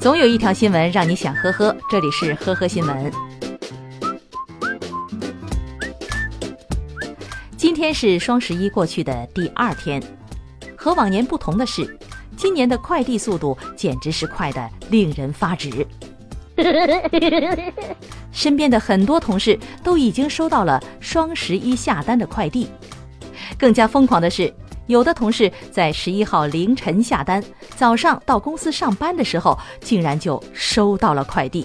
[0.00, 3.12] 总有一条新闻让你想呵呵，这里是呵呵新闻。
[7.56, 10.00] 今天是双十一过去的第二天，
[10.76, 11.98] 和往年不同的是，
[12.36, 15.84] 今年的快递速度简直是快的令人发指。
[18.30, 22.68] 身边的很多同事都已经收到了双十一下单的快递，
[23.58, 24.54] 更加疯狂的是。
[24.86, 27.44] 有的同事在十一号凌晨下单，
[27.78, 31.64] 早上到公司上班的时候，竟然就收到了快递。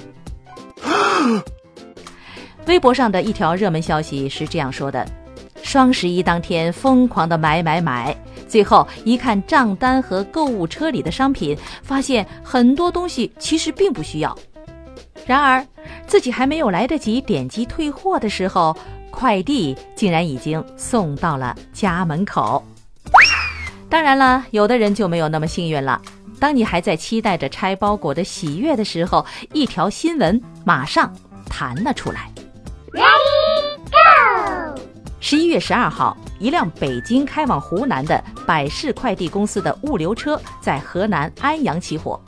[2.68, 5.04] 微博上的一条热门消息是这样说的：
[5.64, 8.16] 双十一当天疯狂的买买买，
[8.48, 14.38] 最后一看账单和购物车里的商品，发现很多东西其实并不需要。
[15.26, 15.66] 然而，
[16.06, 18.78] 自己还没有来得及点击退货的时候，
[19.10, 22.64] 快递竟然已经送到了家门口。
[23.94, 26.02] 当然了，有的人就没有那么幸运了。
[26.40, 31.14] 当你还在期待着拆包裹的喜悦的时候，一条新闻马上
[31.48, 32.28] 弹了出来。
[32.92, 34.82] Ready go！
[35.20, 42.20] 十一月十二号，一辆北京开往湖南的百世快递公司的物流车在河南安阳起火。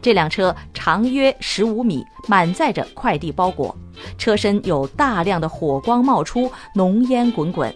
[0.00, 3.76] 这辆车长约十五米，满载着快递包裹，
[4.16, 7.70] 车身有大量的火光冒出，浓烟滚滚。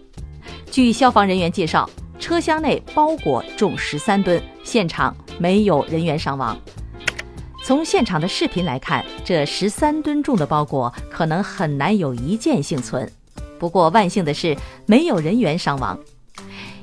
[0.71, 1.87] 据消防人员介绍。
[2.25, 6.59] 车厢内包裹重十三吨，现场没有人员伤亡。
[7.63, 13.07] 从现场的视频来看，这十三吨重的包裹可能很难有一件幸存。
[13.59, 16.01] 不过万幸的是，没有人员伤亡。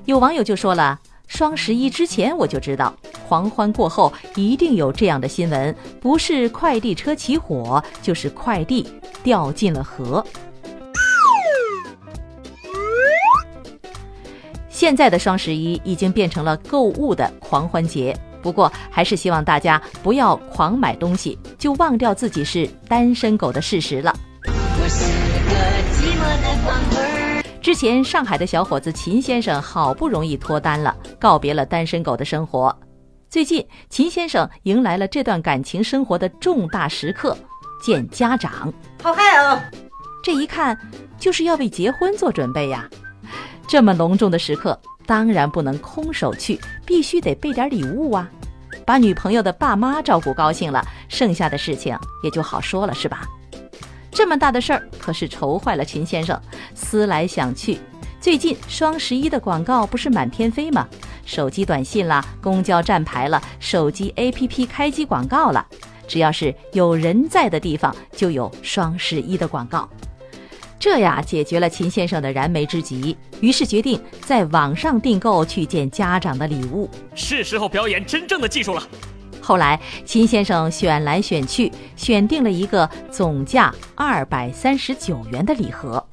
[0.06, 2.96] 有网友就说了：“双十一之前我就知道，
[3.28, 8.88] 狂欢过后一定有这样的新闻，不是快递车起火，就是快递
[9.24, 10.24] 掉进了河。”
[14.82, 24.12] 现在的双十一已经变成了购物的狂欢节，不过还是希望大家不要狂买东西就忘掉自己是单身狗的事实了。
[27.62, 32.76] 之前上海的小伙子秦先生好不容易脱单了，告别了单身狗的生活。
[33.30, 37.38] 最近，秦先生迎来了这段感情生活的重大时刻——
[37.86, 38.74] 见家长。
[39.04, 39.62] 好嗨哦！
[40.24, 40.76] 这一看
[41.20, 42.90] 就是要为结婚做准备呀。
[43.72, 48.30] 这么隆重的时刻，当然不能空手去，必须得备点礼物啊！
[48.86, 53.26] 把女朋友的爸妈照顾高兴了，剩下的事情也就好说了，是吧？
[54.12, 56.38] 这么大的事儿可是愁坏了秦先生。
[56.76, 57.80] 思来想去，
[58.20, 60.86] 最近双十一的广告不是满天飞吗？
[61.26, 65.66] 手机短信啦，公交站牌了，手机 APP 开机广告了，
[66.10, 69.90] 只要是有人在的地方，就有双十一的广告。
[70.82, 76.90] 这呀，解决了秦先生的燃眉之急，于是决定在网上订购去见家长的礼物。
[77.14, 78.82] 是时候表演真正的技术了。
[79.40, 86.04] 后来，秦先生选来选去，选定了一个总价二百三十九元的礼盒。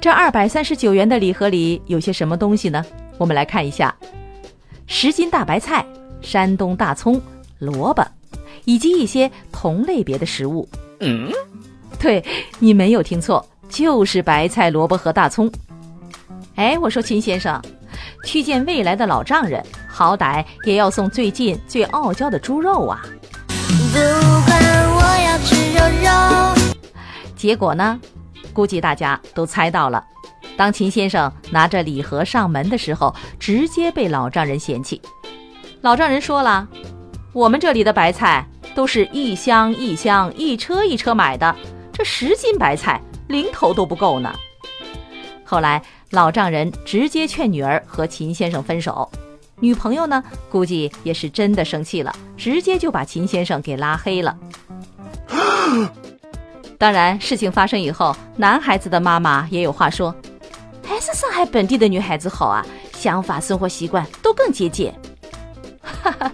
[0.00, 2.82] 这二百三十九元的礼盒里有些什么东西呢？
[3.18, 3.94] 我们来看一下：
[4.86, 5.84] 十斤大白菜、
[6.22, 7.20] 山东大葱、
[7.58, 8.02] 萝卜，
[8.64, 10.66] 以及一些同类别的食物。
[11.00, 11.30] 嗯，
[12.00, 12.24] 对
[12.58, 13.46] 你没有听错。
[13.72, 15.50] 就是白菜、萝卜和大葱。
[16.56, 17.60] 哎，我说秦先生，
[18.24, 23.00] 去见未来的老丈人，好歹也要送最近最傲娇的猪肉啊！
[23.48, 23.98] 不
[24.44, 24.62] 管
[24.94, 26.72] 我要吃肉肉。
[27.34, 27.98] 结果呢？
[28.52, 30.04] 估计大家都猜到了。
[30.54, 35.00] 当秦先生拿着礼盒上门的时候，直接被老丈人嫌弃。
[35.80, 36.68] 老丈人说了
[37.32, 41.56] ：“我们这里的白菜都是一箱一箱、一车一车买的，
[41.90, 43.00] 这十斤白菜。”
[43.32, 44.32] 零头都不够呢。
[45.42, 49.10] 后来老丈人直接劝女儿和秦先生分手，
[49.58, 54.36] 女朋友呢估计也是真的生气了，直接就把秦先生给拉黑了。
[56.76, 60.14] 当然，事情发生以后，男孩子的妈妈也有话说，
[60.84, 64.92] 还是上海本地的女孩子好啊，想法、生活习惯都更接近。
[65.80, 66.30] 哈哈，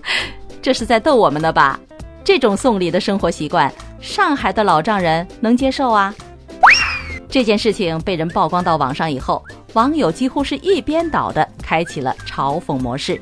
[0.61, 1.79] 这是在逗我们的吧？
[2.25, 6.15] 这种送礼的生活习惯，上海的老丈人能接受啊？
[7.31, 9.45] 这件事情被人曝光到网上以后，
[9.75, 13.21] 网友几乎是一边倒的开启了嘲讽模式。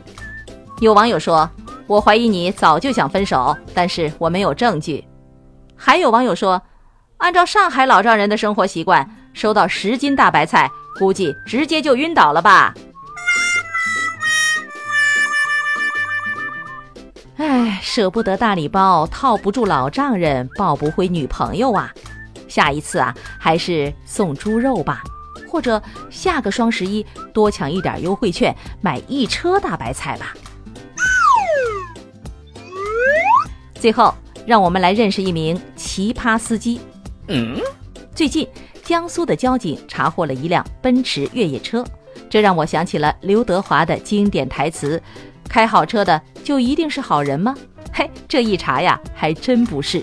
[0.81, 1.50] 有网友说
[1.88, 5.05] ：“我怀疑你早就想分手，但是我没有证据。”
[5.75, 6.62] 还有网友说
[7.19, 12.73] ：“按照上海老丈人的生活习惯，收到十斤大白菜，估计直接就晕倒了吧？”
[17.38, 21.93] 哎，舍不得大礼包，套不住老丈人，抱不回女朋友啊！
[22.56, 25.03] 下一次啊，还是送猪肉吧，
[25.47, 30.32] 或者下个双十一多抢一点优惠券，买一车大白菜吧。
[33.75, 34.14] 最后，
[34.47, 36.81] 让我们来认识一名奇葩司机。
[37.29, 37.61] 嗯，
[38.14, 38.49] 最近，
[38.82, 41.85] 江苏的交警查获了一辆奔驰越野车，
[42.31, 44.99] 这让我想起了刘德华的经典台词
[45.47, 47.55] ：“开好车的就一定是好人吗？”
[47.93, 50.02] 嘿，这一查呀，还真不是。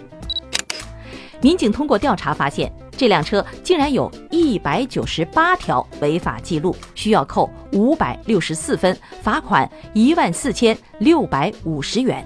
[1.44, 12.25] 民警通过调查发现，这辆车竟然有一百九十八条违法记录，需要扣五百六十四分，罚款一万四千六百五十元。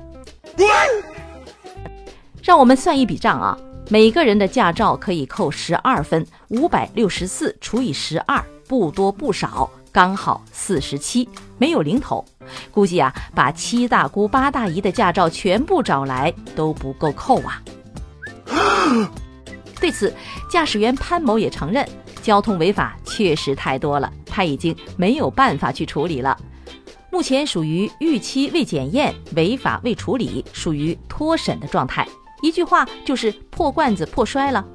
[2.43, 3.57] 让我们算一笔账啊，
[3.89, 11.27] 每个人的驾照可以扣十二分，五百六十四除以十二，不多不少，刚好四十七，
[11.57, 12.23] 没有零头。
[12.69, 17.59] 估计啊，把七大姑八大姨的驾照全部找来都不够扣啊。
[19.79, 20.13] 对此，
[20.49, 21.87] 驾驶员潘某也承认，
[22.21, 26.35] 交通违法确实太多了，他已经没有办法去处理了。
[27.11, 32.07] 目前属于逾期未检验、违法未处理，属于脱审的状态。
[32.41, 34.65] 一句话就是破罐子破摔了。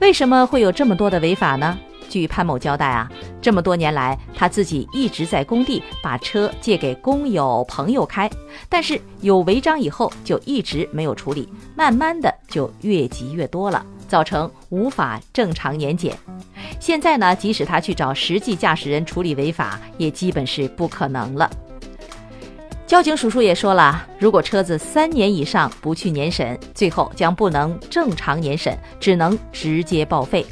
[0.00, 1.78] 为什么会有这么多的违法呢？
[2.08, 8.28] 据潘某交代啊，这么多年来，他自己一直在工地把车借给工友朋友开，
[8.68, 16.18] 但是有违章以后就一直没有处理，慢慢的就越积越多了，造成无法正常年检。
[16.80, 21.48] 现在呢，即使他去找实际驾驶人处理违法，也基本是不可能了。
[22.84, 30.44] 交警叔叔也说了，如果车子三年以上不去年审，最后将不能正常年审，只能直接报废。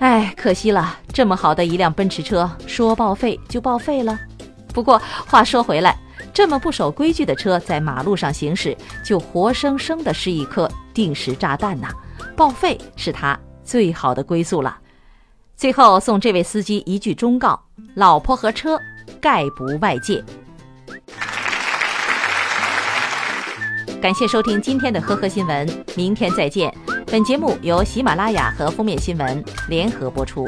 [0.00, 4.18] 哎，可惜了，这么好的一辆奔驰车，说报废就报废了。
[4.72, 5.94] 不过话说回来，
[6.32, 8.74] 这么不守规矩的车在马路上行驶，
[9.04, 11.88] 就活生生的是一颗定时炸弹呐！
[12.34, 14.78] 报废是他最好的归宿了。
[15.54, 17.62] 最后送这位司机一句忠告：
[17.94, 18.80] 老婆和车
[19.20, 20.24] 概不外借。
[24.00, 26.74] 感谢收听今天的呵呵新闻，明天再见。
[27.10, 30.46] 本节目由喜马拉雅和封面新闻联合播出。